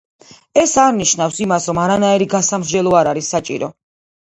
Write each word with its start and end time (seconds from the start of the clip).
ეს 0.61 0.71
არ 0.83 0.95
ნიშნავს 0.99 1.37
იმას, 1.45 1.69
რომ 1.73 1.83
არანაირი 1.83 2.29
გასამრჯელო 2.33 2.99
არ 3.03 3.13
არის 3.15 3.33
საჭირო. 3.39 3.73